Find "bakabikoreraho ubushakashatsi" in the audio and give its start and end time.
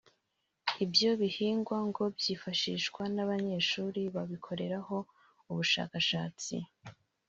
4.15-6.55